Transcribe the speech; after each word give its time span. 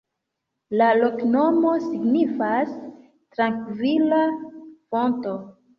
La 0.81 0.87
loknomo 1.01 1.75
signifas: 1.89 2.75
"trankvila 3.37 4.27
fonto". 4.41 5.41